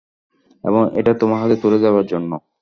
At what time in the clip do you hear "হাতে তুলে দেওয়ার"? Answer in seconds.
1.41-2.05